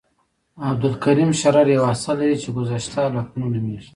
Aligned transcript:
عبدالکریم 0.69 1.31
شرر 1.41 1.67
یو 1.75 1.83
اثر 1.93 2.15
لري 2.21 2.37
چې 2.43 2.49
ګذشته 2.57 3.01
لکنهو 3.15 3.47
نومیږي. 3.53 3.89